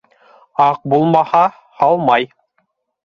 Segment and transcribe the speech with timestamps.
[0.65, 1.43] Аҡ булмаһа,
[1.83, 2.29] һалмай.